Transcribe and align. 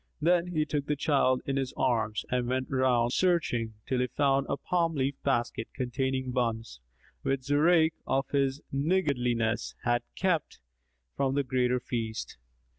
Then 0.19 0.47
he 0.47 0.65
took 0.65 0.87
the 0.87 0.95
child 0.95 1.43
in 1.45 1.57
his 1.57 1.75
arms 1.77 2.25
and 2.31 2.47
went 2.47 2.71
round, 2.71 3.13
searching, 3.13 3.75
till 3.87 3.99
he 3.99 4.07
found 4.07 4.47
a 4.49 4.57
palm 4.57 4.95
leaf 4.95 5.13
basket 5.21 5.67
containing 5.75 6.31
buns,[FN#249] 6.31 6.81
which 7.21 7.41
Zurayk 7.41 7.93
of 8.07 8.27
his 8.29 8.61
niggardliness, 8.73 9.75
had 9.83 10.01
kept 10.15 10.59
from 11.15 11.35
the 11.35 11.43
Greater 11.43 11.79
Feast. 11.79 12.39